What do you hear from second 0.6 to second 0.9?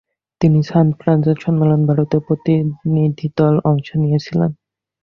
সান